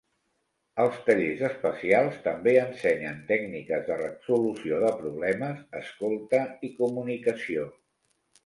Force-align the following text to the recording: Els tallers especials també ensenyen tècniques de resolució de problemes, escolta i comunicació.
Els 0.83 0.95
tallers 1.09 1.41
especials 1.49 2.17
també 2.23 2.55
ensenyen 2.63 3.21
tècniques 3.33 3.85
de 3.91 3.99
resolució 4.01 4.81
de 4.87 4.91
problemes, 5.03 5.63
escolta 5.83 6.45
i 6.71 6.75
comunicació. 6.85 7.71